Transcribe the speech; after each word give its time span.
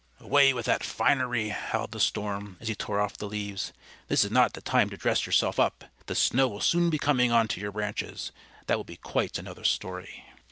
"Away 0.19 0.51
with 0.51 0.65
that 0.65 0.83
finery!" 0.83 1.49
howled 1.49 1.91
the 1.91 1.99
Storm 1.99 2.57
as 2.59 2.67
he 2.69 2.73
tore 2.73 2.99
off 2.99 3.17
the 3.17 3.27
leaves. 3.29 3.71
"This 4.07 4.23
is 4.25 4.31
not 4.31 4.53
the 4.53 4.61
time 4.61 4.89
to 4.89 4.97
dress 4.97 5.27
yourself 5.27 5.59
up. 5.59 5.83
The 6.07 6.15
snow 6.15 6.47
will 6.47 6.59
soon 6.61 6.89
be 6.89 6.97
coming 6.97 7.31
on 7.31 7.47
to 7.49 7.61
your 7.61 7.71
branches; 7.71 8.31
that 8.65 8.77
will 8.77 8.83
be 8.83 8.97
quite 8.97 9.37
another 9.37 9.63
story." 9.63 10.25